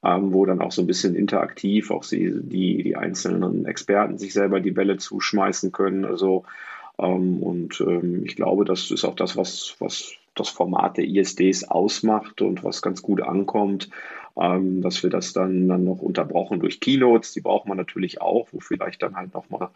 [0.04, 4.34] ähm, wo dann auch so ein bisschen interaktiv auch sie, die, die einzelnen Experten sich
[4.34, 6.06] selber die Bälle zuschmeißen können.
[6.06, 6.44] Also
[6.98, 11.64] ähm, und ähm, ich glaube, das ist auch das, was, was das Format der ISDs
[11.66, 13.90] ausmacht und was ganz gut ankommt,
[14.36, 18.48] ähm, dass wir das dann, dann noch unterbrochen durch Keynotes, die braucht man natürlich auch,
[18.52, 19.70] wo vielleicht dann halt nochmal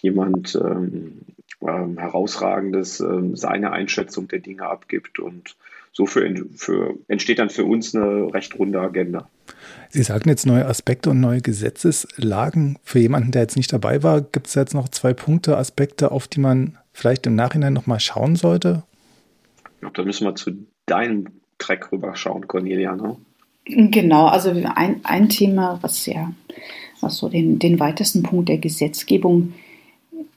[0.00, 1.20] jemand ähm,
[1.60, 5.56] ähm, herausragendes ähm, seine Einschätzung der Dinge abgibt und
[5.92, 9.28] so für, für, entsteht dann für uns eine recht runde Agenda.
[9.90, 12.78] Sie sagten jetzt neue Aspekte und neue Gesetzeslagen.
[12.82, 16.28] Für jemanden, der jetzt nicht dabei war, gibt es jetzt noch zwei Punkte, Aspekte, auf
[16.28, 18.82] die man vielleicht im Nachhinein nochmal schauen sollte?
[19.74, 20.52] Ich glaube, da müssen wir zu
[20.86, 21.26] deinem
[21.58, 22.94] Track rüberschauen, Cornelia.
[22.96, 23.16] Ne?
[23.64, 26.32] Genau, also ein, ein Thema, was ja
[27.00, 29.54] was so den, den weitesten Punkt der Gesetzgebung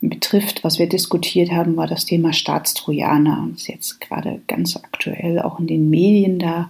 [0.01, 3.49] betrifft, was wir diskutiert haben, war das Thema Staatstrojaner.
[3.51, 6.69] Das ist jetzt gerade ganz aktuell auch in den Medien da.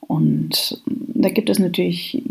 [0.00, 2.22] Und da gibt es natürlich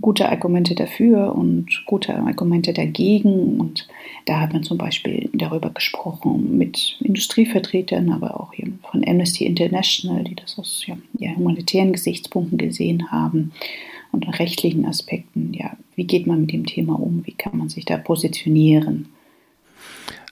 [0.00, 3.58] gute Argumente dafür und gute Argumente dagegen.
[3.58, 3.88] Und
[4.26, 8.52] da hat man zum Beispiel darüber gesprochen mit Industrievertretern, aber auch
[8.90, 10.84] von Amnesty International, die das aus
[11.18, 13.52] ja, humanitären Gesichtspunkten gesehen haben
[14.12, 15.54] und rechtlichen Aspekten.
[15.54, 17.22] Ja, wie geht man mit dem Thema um?
[17.24, 19.08] Wie kann man sich da positionieren?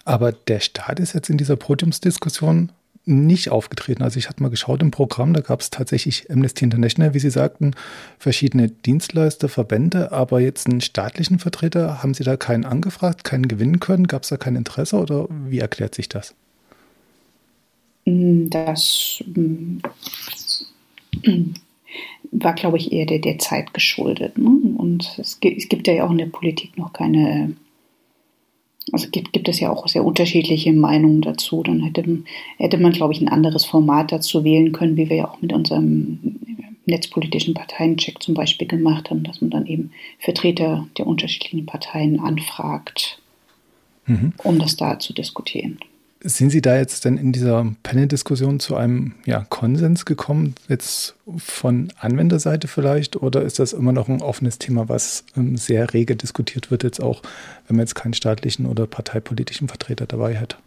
[0.05, 2.73] Aber der Staat ist jetzt in dieser Podiumsdiskussion
[3.05, 4.03] nicht aufgetreten.
[4.03, 7.31] Also ich hatte mal geschaut im Programm, da gab es tatsächlich Amnesty International, wie Sie
[7.31, 7.73] sagten,
[8.19, 13.81] verschiedene Dienstleister, Verbände, aber jetzt einen staatlichen Vertreter, haben Sie da keinen angefragt, keinen gewinnen
[13.81, 14.07] können?
[14.07, 16.35] Gab es da kein Interesse oder wie erklärt sich das?
[18.05, 19.79] Das mm,
[22.31, 24.39] war, glaube ich, eher der, der Zeit geschuldet.
[24.39, 24.51] Ne?
[24.77, 27.55] Und es gibt, es gibt ja auch in der Politik noch keine
[28.91, 31.63] also gibt, gibt es ja auch sehr unterschiedliche Meinungen dazu.
[31.63, 32.05] Dann hätte,
[32.59, 35.53] hätte man, glaube ich, ein anderes Format dazu wählen können, wie wir ja auch mit
[35.53, 36.39] unserem
[36.87, 43.21] netzpolitischen Parteiencheck zum Beispiel gemacht haben, dass man dann eben Vertreter der unterschiedlichen Parteien anfragt,
[44.07, 44.33] mhm.
[44.43, 45.79] um das da zu diskutieren.
[46.25, 51.93] Sind Sie da jetzt denn in dieser Panel-Diskussion zu einem ja, Konsens gekommen, jetzt von
[51.99, 56.71] Anwenderseite vielleicht, oder ist das immer noch ein offenes Thema, was ähm, sehr rege diskutiert
[56.71, 57.23] wird, jetzt auch,
[57.67, 60.59] wenn man jetzt keinen staatlichen oder parteipolitischen Vertreter dabei hat?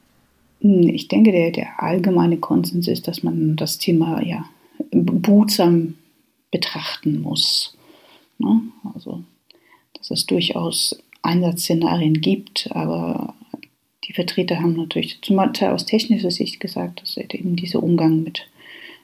[0.60, 4.46] Hm, ich denke, der, der allgemeine Konsens ist, dass man das Thema ja
[4.92, 5.96] behutsam
[6.52, 7.78] betrachten muss.
[8.40, 8.62] Ne?
[8.94, 9.24] Also,
[9.98, 13.34] dass es durchaus Einsatzszenarien gibt, aber
[14.08, 18.48] die Vertreter haben natürlich zum Teil aus technischer Sicht gesagt, dass eben dieser Umgang mit,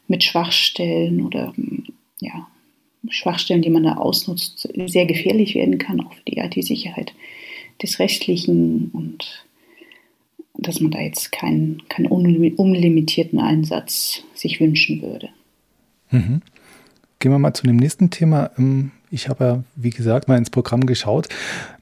[0.07, 1.53] mit Schwachstellen oder
[2.19, 2.47] ja,
[3.09, 7.13] Schwachstellen, die man da ausnutzt, sehr gefährlich werden kann, auch für die IT-Sicherheit
[7.81, 9.45] des Rechtlichen und
[10.53, 15.29] dass man da jetzt keinen, keinen unlimitierten Einsatz sich wünschen würde.
[16.11, 16.41] Mhm.
[17.17, 18.51] Gehen wir mal zu dem nächsten Thema.
[19.13, 21.27] Ich habe ja, wie gesagt, mal ins Programm geschaut.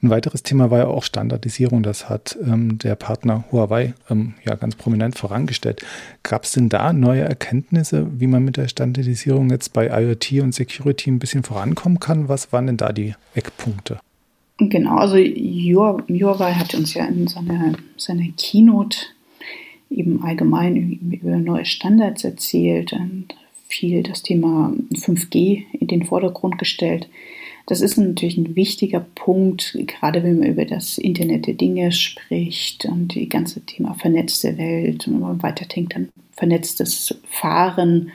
[0.02, 1.84] Ein weiteres Thema war ja auch Standardisierung.
[1.84, 5.86] Das hat ähm, der Partner Huawei ähm, ja ganz prominent vorangestellt.
[6.24, 10.54] Gab es denn da neue Erkenntnisse, wie man mit der Standardisierung jetzt bei IoT und
[10.56, 12.28] Security ein bisschen vorankommen kann?
[12.28, 14.00] Was waren denn da die Eckpunkte?
[14.58, 18.98] Genau, also Huawei hat uns ja in seiner, seiner Keynote
[19.88, 23.28] eben allgemein über neue Standards erzählt und
[23.70, 27.08] viel das Thema 5G in den Vordergrund gestellt.
[27.66, 32.84] Das ist natürlich ein wichtiger Punkt, gerade wenn man über das Internet der Dinge spricht
[32.84, 38.10] und die ganze Thema vernetzte Welt und wenn man weiterdenkt dann vernetztes Fahren.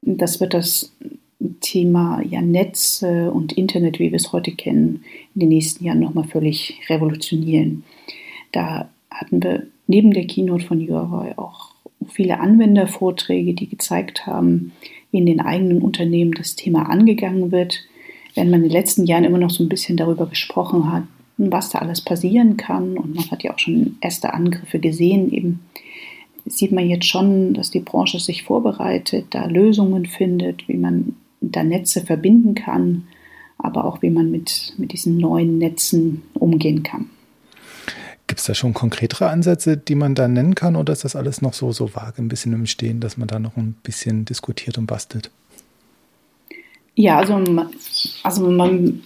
[0.00, 0.92] Das wird das
[1.60, 6.24] Thema ja, Netze und Internet, wie wir es heute kennen, in den nächsten Jahren nochmal
[6.24, 7.84] völlig revolutionieren.
[8.52, 11.73] Da hatten wir neben der Keynote von Huawei auch
[12.10, 14.72] viele Anwendervorträge, die gezeigt haben,
[15.10, 17.84] wie in den eigenen Unternehmen das Thema angegangen wird.
[18.34, 21.04] Wenn man in den letzten Jahren immer noch so ein bisschen darüber gesprochen hat,
[21.36, 25.60] was da alles passieren kann, und man hat ja auch schon erste Angriffe gesehen, eben
[26.46, 31.62] sieht man jetzt schon, dass die Branche sich vorbereitet, da Lösungen findet, wie man da
[31.62, 33.04] Netze verbinden kann,
[33.58, 37.08] aber auch wie man mit, mit diesen neuen Netzen umgehen kann.
[38.34, 41.40] Gibt es da schon konkretere Ansätze, die man da nennen kann, oder ist das alles
[41.40, 44.76] noch so, so vage, ein bisschen im Stehen, dass man da noch ein bisschen diskutiert
[44.76, 45.30] und bastelt?
[46.96, 47.36] Ja, also,
[48.24, 49.02] also man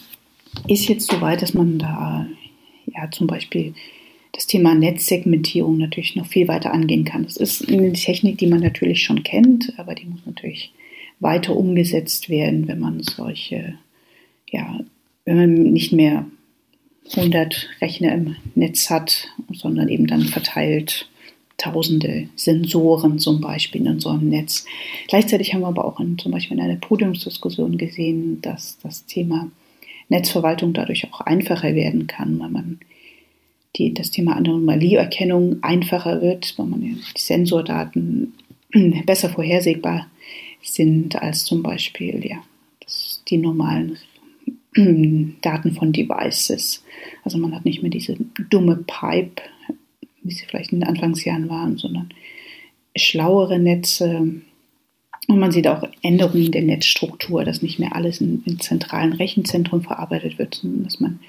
[0.67, 2.27] ist jetzt so weit, dass man da
[2.87, 3.75] ja zum Beispiel
[4.33, 7.25] das Thema Netzsegmentierung natürlich noch viel weiter angehen kann.
[7.25, 10.73] Das ist eine Technik, die man natürlich schon kennt, aber die muss natürlich
[11.21, 13.75] weiter umgesetzt werden, wenn man solche,
[14.51, 14.81] ja,
[15.27, 16.25] wenn man nicht mehr
[17.17, 21.09] 100 Rechner im Netz hat, sondern eben dann verteilt
[21.59, 24.65] tausende Sensoren zum Beispiel in einem Netz.
[25.09, 29.51] Gleichzeitig haben wir aber auch in, zum Beispiel in einer Podiumsdiskussion gesehen, dass das Thema
[30.09, 32.79] Netzverwaltung dadurch auch einfacher werden kann, weil man
[33.77, 38.35] die, das Thema Anomalieerkennung einfacher wird, weil man die Sensordaten
[39.05, 40.07] besser vorhersehbar
[40.63, 42.39] sind als zum Beispiel ja,
[43.29, 43.99] die normalen
[45.43, 46.85] Daten von Devices.
[47.25, 48.17] Also man hat nicht mehr diese
[48.51, 49.43] dumme Pipe,
[50.23, 52.09] wie sie vielleicht in den Anfangsjahren waren, sondern
[52.97, 54.43] schlauere Netze.
[55.29, 59.83] Und man sieht auch Änderungen der Netzstruktur, dass nicht mehr alles in, in zentralen Rechenzentren
[59.83, 61.21] verarbeitet wird, sondern dass man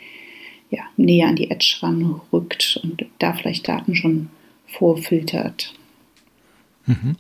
[0.69, 4.30] ja, näher an die Edge ranrückt und da vielleicht Daten schon
[4.67, 5.73] vorfiltert.
[6.86, 7.15] Mhm.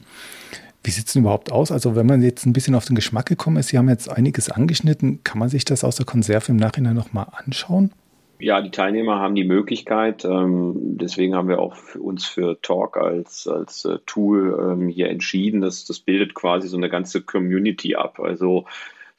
[0.83, 1.71] Wie sieht es denn überhaupt aus?
[1.71, 4.49] Also wenn man jetzt ein bisschen auf den Geschmack gekommen ist, Sie haben jetzt einiges
[4.49, 7.91] angeschnitten, kann man sich das aus der Konserve im Nachhinein nochmal anschauen?
[8.41, 10.23] Ja, die Teilnehmer haben die Möglichkeit.
[10.23, 15.09] Ähm, deswegen haben wir auch für uns für Talk als, als äh, Tool ähm, hier
[15.09, 15.59] entschieden.
[15.59, 18.21] Das, das bildet quasi so eine ganze Community ab.
[18.21, 18.65] Also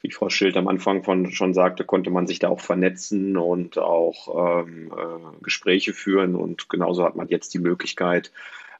[0.01, 3.77] wie Frau Schild am Anfang von, schon sagte, konnte man sich da auch vernetzen und
[3.77, 6.35] auch ähm, äh, Gespräche führen.
[6.35, 8.31] Und genauso hat man jetzt die Möglichkeit,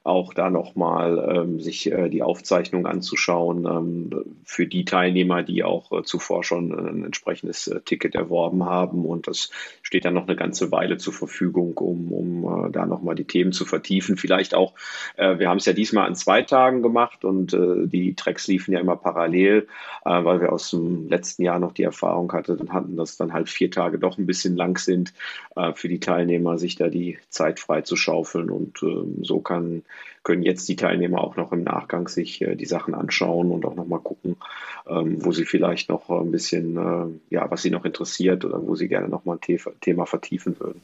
[0.04, 5.92] auch da nochmal ähm, sich äh, die Aufzeichnung anzuschauen ähm, für die Teilnehmer, die auch
[5.92, 9.04] äh, zuvor schon ein entsprechendes äh, Ticket erworben haben.
[9.04, 9.50] Und das
[9.82, 13.52] steht dann noch eine ganze Weile zur Verfügung, um, um äh, da nochmal die Themen
[13.52, 14.16] zu vertiefen.
[14.16, 14.74] Vielleicht auch,
[15.16, 18.72] äh, wir haben es ja diesmal an zwei Tagen gemacht und äh, die Tracks liefen
[18.72, 19.68] ja immer parallel,
[20.04, 23.48] äh, weil wir aus dem letzten Jahr noch die Erfahrung hatten, hatten, dass dann halt
[23.48, 25.14] vier Tage doch ein bisschen lang sind
[25.54, 28.50] äh, für die Teilnehmer, sich da die Zeit frei zu schaufeln.
[28.50, 29.84] Und äh, so kann
[30.22, 33.74] können jetzt die Teilnehmer auch noch im Nachgang sich äh, die Sachen anschauen und auch
[33.74, 34.36] nochmal gucken,
[34.88, 38.74] ähm, wo sie vielleicht noch ein bisschen, äh, ja, was sie noch interessiert oder wo
[38.74, 40.80] sie gerne nochmal ein Thema vertiefen würden.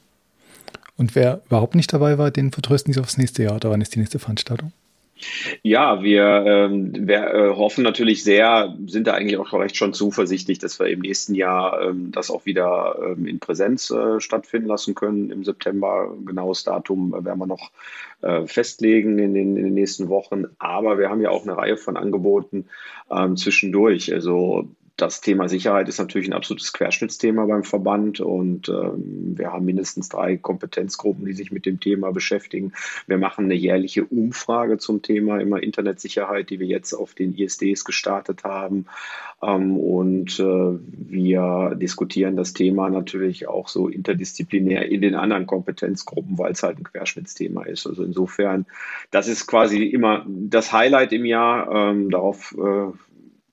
[0.97, 3.95] Und wer überhaupt nicht dabei war, den vertrösten Sie aufs nächste Jahr oder wann ist
[3.95, 4.73] die nächste Veranstaltung?
[5.63, 10.59] Ja, wir, ähm, wir äh, hoffen natürlich sehr, sind da eigentlich auch recht schon zuversichtlich,
[10.59, 14.95] dass wir im nächsten Jahr ähm, das auch wieder ähm, in Präsenz äh, stattfinden lassen
[14.95, 15.31] können.
[15.31, 17.71] Im September, genaues Datum äh, werden wir noch
[18.23, 20.45] äh, festlegen in den, in den nächsten Wochen.
[20.59, 22.67] Aber wir haben ja auch eine Reihe von Angeboten
[23.11, 24.13] ähm, zwischendurch.
[24.13, 29.65] Also das Thema Sicherheit ist natürlich ein absolutes Querschnittsthema beim Verband und ähm, wir haben
[29.65, 32.73] mindestens drei Kompetenzgruppen, die sich mit dem Thema beschäftigen.
[33.07, 37.85] Wir machen eine jährliche Umfrage zum Thema immer Internetsicherheit, die wir jetzt auf den ISDs
[37.85, 38.87] gestartet haben.
[39.41, 46.39] Ähm, und äh, wir diskutieren das Thema natürlich auch so interdisziplinär in den anderen Kompetenzgruppen,
[46.39, 47.87] weil es halt ein Querschnittsthema ist.
[47.87, 48.67] Also insofern,
[49.13, 51.71] das ist quasi immer das Highlight im Jahr.
[51.71, 52.93] Ähm, darauf äh,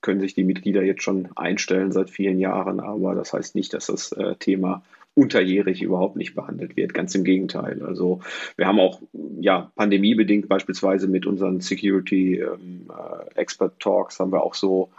[0.06, 3.86] können sich die Mitglieder jetzt schon einstellen seit vielen Jahren, aber das heißt nicht, dass
[3.86, 6.94] das äh, Thema unterjährig überhaupt nicht behandelt wird.
[6.94, 7.82] Ganz im Gegenteil.
[7.82, 8.20] Also
[8.56, 9.00] wir haben auch
[9.40, 14.90] ja pandemiebedingt beispielsweise mit unseren Security ähm, äh, Expert Talks haben wir auch so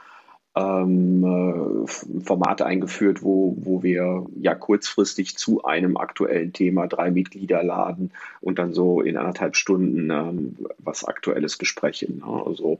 [0.58, 1.88] ähm, äh,
[2.22, 8.60] Formate eingeführt, wo, wo wir ja kurzfristig zu einem aktuellen Thema drei Mitglieder laden und
[8.60, 12.24] dann so in anderthalb Stunden ähm, was Aktuelles besprechen.
[12.26, 12.44] Ne?
[12.46, 12.80] Also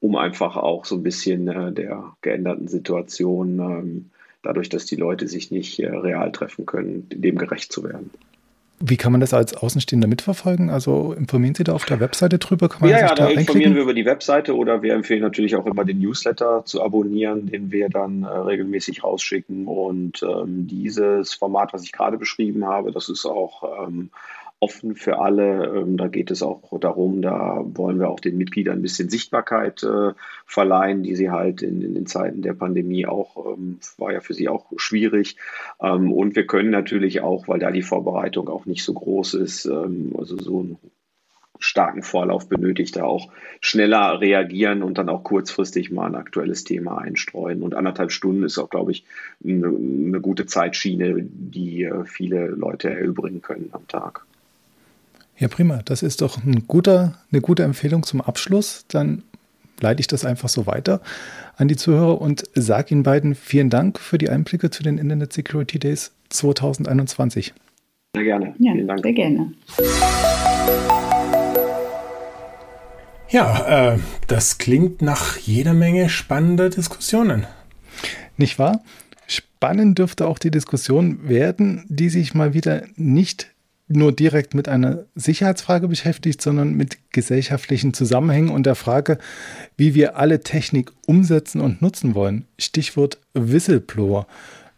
[0.00, 4.10] um einfach auch so ein bisschen äh, der geänderten Situation ähm,
[4.42, 8.10] dadurch, dass die Leute sich nicht äh, real treffen können, dem gerecht zu werden.
[8.82, 10.70] Wie kann man das als Außenstehender mitverfolgen?
[10.70, 12.70] Also informieren Sie da auf der Webseite drüber?
[12.70, 15.54] Kann man ja, ja, da, da informieren wir über die Webseite oder wir empfehlen natürlich
[15.54, 19.66] auch immer den Newsletter zu abonnieren, den wir dann äh, regelmäßig rausschicken.
[19.66, 24.08] Und ähm, dieses Format, was ich gerade beschrieben habe, das ist auch ähm,
[24.60, 25.74] offen für alle.
[25.74, 29.82] Ähm, da geht es auch darum, da wollen wir auch den Mitgliedern ein bisschen Sichtbarkeit
[29.82, 30.12] äh,
[30.46, 34.34] verleihen, die sie halt in, in, den Zeiten der Pandemie auch, ähm, war ja für
[34.34, 35.36] sie auch schwierig.
[35.82, 39.64] Ähm, und wir können natürlich auch, weil da die Vorbereitung auch nicht so groß ist,
[39.64, 40.78] ähm, also so einen
[41.58, 46.98] starken Vorlauf benötigt, da auch schneller reagieren und dann auch kurzfristig mal ein aktuelles Thema
[46.98, 47.62] einstreuen.
[47.62, 49.04] Und anderthalb Stunden ist auch, glaube ich,
[49.44, 54.26] eine, eine gute Zeitschiene, die äh, viele Leute erübrigen können am Tag.
[55.40, 55.80] Ja, prima.
[55.82, 58.84] Das ist doch ein guter, eine gute Empfehlung zum Abschluss.
[58.88, 59.22] Dann
[59.80, 61.00] leite ich das einfach so weiter
[61.56, 65.32] an die Zuhörer und sage Ihnen beiden vielen Dank für die Einblicke zu den Internet
[65.32, 67.54] Security Days 2021.
[68.14, 68.54] Sehr gerne.
[68.58, 69.00] Ja, vielen Dank.
[69.02, 69.52] Sehr gerne.
[73.30, 77.46] Ja, äh, das klingt nach jeder Menge spannender Diskussionen.
[78.36, 78.82] Nicht wahr?
[79.26, 83.50] Spannend dürfte auch die Diskussion werden, die sich mal wieder nicht
[83.90, 89.18] nur direkt mit einer Sicherheitsfrage beschäftigt, sondern mit gesellschaftlichen Zusammenhängen und der Frage,
[89.76, 92.46] wie wir alle Technik umsetzen und nutzen wollen.
[92.58, 94.26] Stichwort Whistleblower.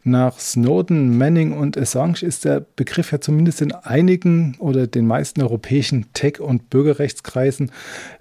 [0.04, 5.42] Nach Snowden, Manning und Assange ist der Begriff ja zumindest in einigen oder den meisten
[5.42, 7.70] europäischen Tech- und Bürgerrechtskreisen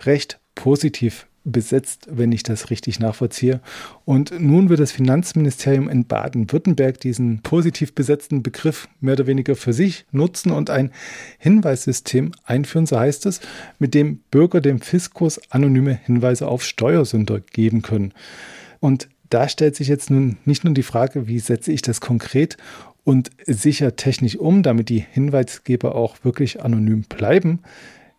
[0.06, 3.62] recht positiv besetzt, wenn ich das richtig nachvollziehe.
[4.06, 9.74] Und nun wird das Finanzministerium in Baden-Württemberg diesen positiv besetzten Begriff mehr oder weniger für
[9.74, 10.92] sich nutzen und ein
[11.40, 13.42] Hinweissystem einführen, so heißt es,
[13.80, 18.14] mit dem Bürger dem Fiskus anonyme Hinweise auf Steuersünder geben können.
[18.80, 22.58] Und da stellt sich jetzt nun nicht nur die Frage, wie setze ich das konkret
[23.04, 27.60] und sicher technisch um, damit die Hinweisgeber auch wirklich anonym bleiben.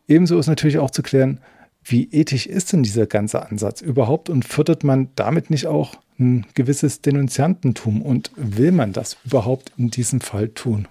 [0.08, 1.38] Ebenso ist natürlich auch zu klären,
[1.84, 6.46] wie ethisch ist denn dieser ganze Ansatz überhaupt und fördert man damit nicht auch ein
[6.54, 10.86] gewisses Denunziantentum und will man das überhaupt in diesem Fall tun?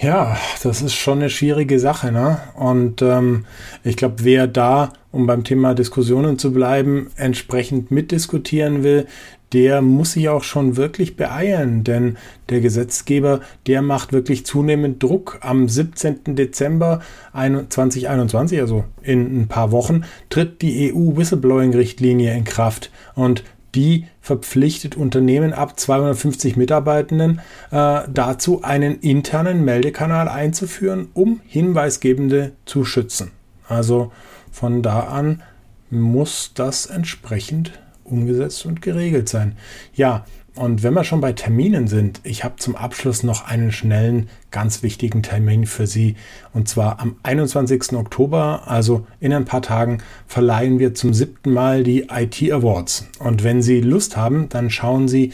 [0.00, 2.40] Ja, das ist schon eine schwierige Sache, ne?
[2.56, 3.46] Und ähm,
[3.84, 9.06] ich glaube, wer da, um beim Thema Diskussionen zu bleiben, entsprechend mitdiskutieren will,
[9.54, 12.16] der muss sich auch schon wirklich beeilen, denn
[12.50, 15.38] der Gesetzgeber, der macht wirklich zunehmend Druck.
[15.42, 16.34] Am 17.
[16.34, 17.00] Dezember
[17.32, 23.44] 2021, also in ein paar Wochen, tritt die EU-Whistleblowing-Richtlinie in Kraft und
[23.76, 27.40] die verpflichtet Unternehmen ab 250 Mitarbeitenden
[27.70, 33.30] äh, dazu, einen internen Meldekanal einzuführen, um Hinweisgebende zu schützen.
[33.68, 34.10] Also
[34.50, 35.42] von da an
[35.90, 37.72] muss das entsprechend
[38.04, 39.56] umgesetzt und geregelt sein.
[39.94, 40.24] Ja,
[40.56, 44.84] und wenn wir schon bei Terminen sind, ich habe zum Abschluss noch einen schnellen, ganz
[44.84, 46.14] wichtigen Termin für Sie.
[46.52, 47.94] Und zwar am 21.
[47.94, 53.06] Oktober, also in ein paar Tagen, verleihen wir zum siebten Mal die IT Awards.
[53.18, 55.32] Und wenn Sie Lust haben, dann schauen Sie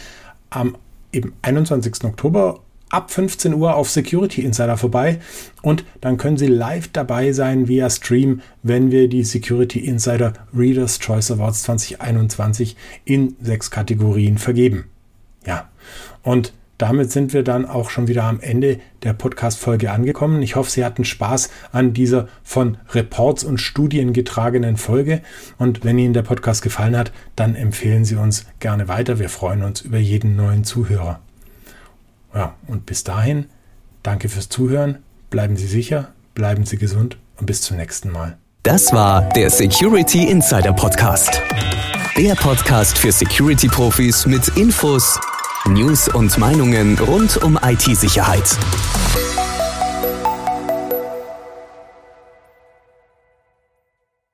[0.48, 0.76] am
[1.12, 2.04] eben 21.
[2.04, 5.20] Oktober ab 15 Uhr auf Security Insider vorbei
[5.62, 10.98] und dann können Sie live dabei sein via Stream, wenn wir die Security Insider Readers
[10.98, 14.86] Choice Awards 2021 in sechs Kategorien vergeben.
[15.46, 15.68] Ja,
[16.22, 20.40] und damit sind wir dann auch schon wieder am Ende der Podcast-Folge angekommen.
[20.40, 25.20] Ich hoffe, Sie hatten Spaß an dieser von Reports und Studien getragenen Folge.
[25.58, 29.18] Und wenn Ihnen der Podcast gefallen hat, dann empfehlen Sie uns gerne weiter.
[29.18, 31.20] Wir freuen uns über jeden neuen Zuhörer.
[32.34, 33.46] Ja, und bis dahin,
[34.02, 34.98] danke fürs Zuhören,
[35.30, 38.38] bleiben Sie sicher, bleiben Sie gesund und bis zum nächsten Mal.
[38.62, 41.40] Das war der Security Insider Podcast.
[42.16, 45.18] Der Podcast für Security-Profis mit Infos,
[45.66, 48.58] News und Meinungen rund um IT-Sicherheit.